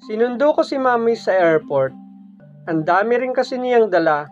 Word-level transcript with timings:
Sinundo 0.00 0.56
ko 0.56 0.64
si 0.64 0.80
mami 0.80 1.12
sa 1.12 1.36
airport. 1.36 1.92
Ang 2.64 2.88
dami 2.88 3.20
rin 3.20 3.36
kasi 3.36 3.60
niyang 3.60 3.92
dala. 3.92 4.24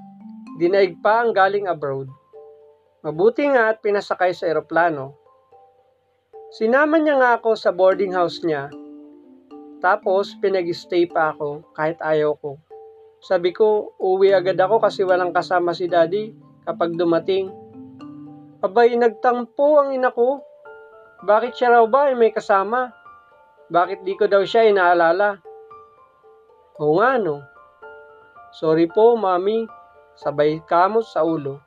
Dinaig 0.56 0.96
pa 1.04 1.20
ang 1.20 1.36
galing 1.36 1.68
abroad. 1.68 2.08
Mabuti 3.04 3.44
nga 3.52 3.68
at 3.68 3.84
pinasakay 3.84 4.32
sa 4.32 4.48
eroplano. 4.48 5.12
Sinama 6.56 6.96
niya 6.96 7.20
nga 7.20 7.30
ako 7.36 7.52
sa 7.52 7.68
boarding 7.68 8.16
house 8.16 8.40
niya. 8.40 8.72
Tapos 9.84 10.32
pinag-stay 10.40 11.04
pa 11.04 11.36
ako 11.36 11.60
kahit 11.76 12.00
ayaw 12.00 12.32
ko. 12.40 12.56
Sabi 13.20 13.52
ko, 13.52 13.92
uwi 14.00 14.32
agad 14.32 14.56
ako 14.56 14.80
kasi 14.80 15.04
walang 15.04 15.36
kasama 15.36 15.76
si 15.76 15.84
daddy 15.84 16.32
kapag 16.64 16.96
dumating. 16.96 17.52
Abay, 18.64 18.96
nagtampo 18.96 19.84
ang 19.84 19.92
ina 19.92 20.08
ko. 20.16 20.40
Bakit 21.28 21.52
siya 21.52 21.76
raw 21.76 21.84
ba 21.84 22.08
ay 22.08 22.16
may 22.16 22.32
kasama? 22.32 22.88
Bakit 23.68 24.00
di 24.00 24.16
ko 24.16 24.24
daw 24.24 24.40
siya 24.48 24.64
inaalala? 24.64 25.44
Oo 26.78 27.02
nga 27.02 27.18
no. 27.18 27.42
Sorry 28.54 28.86
po, 28.86 29.18
mami. 29.18 29.66
Sabay 30.14 30.62
kamot 30.62 31.02
sa 31.06 31.26
ulo. 31.26 31.58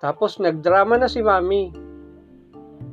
Tapos 0.00 0.40
nagdrama 0.40 0.96
na 0.96 1.08
si 1.08 1.20
mami. 1.20 1.72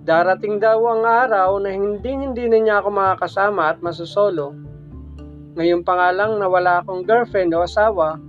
Darating 0.03 0.59
daw 0.59 0.83
ang 0.83 1.03
araw 1.07 1.59
na 1.63 1.71
hindi 1.71 2.11
hindi 2.11 2.43
na 2.51 2.59
niya 2.59 2.75
ako 2.83 2.89
makakasama 2.91 3.71
at 3.71 3.79
masosolo. 3.79 4.51
Ngayon 5.55 5.81
pa 5.87 5.95
nga 5.95 6.09
lang 6.11 6.39
na 6.39 6.47
wala 6.51 6.83
akong 6.83 7.07
girlfriend 7.07 7.55
o 7.55 7.63
asawa, 7.63 8.19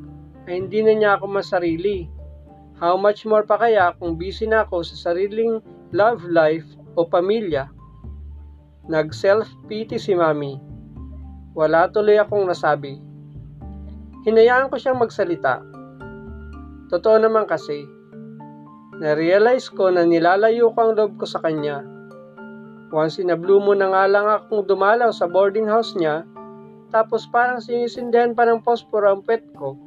ay 0.46 0.62
hindi 0.62 0.82
na 0.86 0.94
niya 0.94 1.10
ako 1.18 1.26
masarili. 1.30 2.06
How 2.78 2.96
much 2.96 3.26
more 3.26 3.42
pa 3.42 3.60
kaya 3.60 3.92
kung 3.98 4.16
busy 4.16 4.46
na 4.46 4.64
ako 4.64 4.86
sa 4.86 5.10
sariling 5.10 5.60
love 5.92 6.22
life 6.26 6.66
o 6.94 7.04
pamilya? 7.04 7.68
Nag-self-pity 8.86 9.98
si 9.98 10.16
mami. 10.16 10.69
Wala 11.50 11.90
tuloy 11.90 12.14
akong 12.16 12.46
nasabi. 12.46 13.02
Hinayaan 14.22 14.70
ko 14.70 14.78
siyang 14.78 15.02
magsalita. 15.02 15.64
Totoo 16.90 17.16
naman 17.18 17.46
kasi, 17.50 17.86
na-realize 19.00 19.66
ko 19.72 19.90
na 19.90 20.06
nilalayo 20.06 20.70
ko 20.70 20.78
ang 20.78 20.92
loob 20.94 21.18
ko 21.18 21.26
sa 21.26 21.42
kanya. 21.42 21.82
Once 22.94 23.22
in 23.22 23.30
a 23.30 23.38
blue 23.38 23.62
moon 23.62 23.82
na 23.82 23.90
nga 23.90 24.04
lang 24.10 24.26
akong 24.26 24.66
dumalaw 24.66 25.10
sa 25.14 25.30
boarding 25.30 25.66
house 25.66 25.94
niya, 25.94 26.26
tapos 26.90 27.26
parang 27.30 27.62
sinisindihan 27.62 28.34
pa 28.34 28.46
ng 28.46 28.62
posporo 28.66 29.14
ang 29.14 29.22
pet 29.22 29.46
ko. 29.54 29.78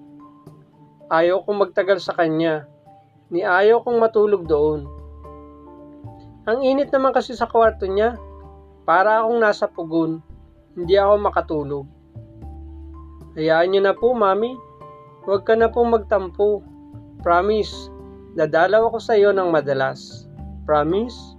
Ayaw 1.11 1.43
kong 1.43 1.67
magtagal 1.67 1.99
sa 1.99 2.15
kanya 2.15 2.67
ni 3.33 3.41
ayaw 3.41 3.81
kong 3.81 3.97
matulog 3.97 4.45
doon. 4.45 4.85
Ang 6.45 6.59
init 6.61 6.93
naman 6.93 7.15
kasi 7.15 7.33
sa 7.33 7.49
kwarto 7.49 7.89
niya, 7.89 8.13
para 8.85 9.23
akong 9.23 9.39
nasa 9.41 9.65
pugon, 9.65 10.21
hindi 10.73 10.97
ako 10.97 11.13
makatulog. 11.21 11.85
Hayaan 13.37 13.73
niyo 13.73 13.81
na 13.81 13.93
po, 13.97 14.13
mami. 14.13 14.53
Huwag 15.25 15.45
ka 15.45 15.53
na 15.57 15.69
pong 15.69 15.93
magtampo. 15.93 16.61
Promise, 17.25 17.89
dadalaw 18.37 18.89
ako 18.91 18.97
sa 18.99 19.13
iyo 19.17 19.33
ng 19.33 19.49
madalas. 19.49 20.29
Promise? 20.65 21.37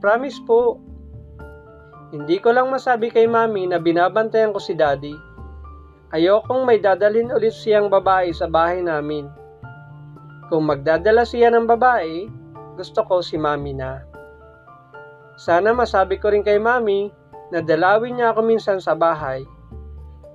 Promise 0.00 0.38
po. 0.44 0.80
Hindi 2.12 2.36
ko 2.40 2.52
lang 2.52 2.72
masabi 2.72 3.12
kay 3.12 3.28
mami 3.28 3.68
na 3.68 3.80
binabantayan 3.80 4.52
ko 4.52 4.60
si 4.60 4.72
daddy. 4.76 5.14
Ayokong 6.14 6.62
may 6.62 6.78
dadalhin 6.78 7.34
ulit 7.34 7.52
siyang 7.52 7.90
babae 7.90 8.30
sa 8.30 8.46
bahay 8.46 8.80
namin. 8.80 9.26
Kung 10.46 10.70
magdadala 10.70 11.26
siya 11.26 11.50
ng 11.50 11.66
babae, 11.66 12.30
gusto 12.78 13.02
ko 13.02 13.18
si 13.18 13.34
mami 13.34 13.74
na. 13.74 14.06
Sana 15.34 15.74
masabi 15.74 16.16
ko 16.22 16.30
rin 16.30 16.46
kay 16.46 16.56
mami 16.62 17.10
na 17.54 17.62
dalawin 17.62 18.18
niya 18.18 18.34
ako 18.34 18.40
minsan 18.42 18.78
sa 18.82 18.98
bahay. 18.98 19.46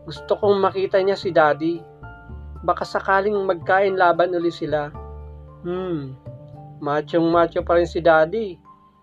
Gusto 0.08 0.40
kong 0.40 0.64
makita 0.64 0.98
niya 1.04 1.20
si 1.20 1.30
daddy. 1.30 1.84
Baka 2.64 2.88
sakaling 2.88 3.36
magkain 3.44 4.00
laban 4.00 4.34
uli 4.34 4.50
sila. 4.54 4.90
Hmm, 5.62 6.16
machong 6.80 7.28
macho 7.28 7.62
pa 7.62 7.78
rin 7.78 7.90
si 7.90 8.00
daddy. 8.02 8.58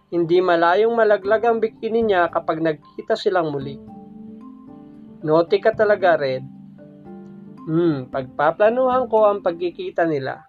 Hindi 0.08 0.40
malayong 0.40 0.96
malaglag 0.96 1.44
ang 1.44 1.60
bikini 1.60 2.00
niya 2.00 2.32
kapag 2.32 2.64
nagkita 2.64 3.12
silang 3.12 3.52
muli. 3.52 3.76
Noti 5.20 5.60
ka 5.60 5.76
talaga, 5.76 6.16
Red. 6.16 6.46
Hmm, 7.68 8.08
pagpaplanuhan 8.08 9.12
ko 9.12 9.28
ang 9.28 9.44
pagkikita 9.44 10.08
nila. 10.08 10.47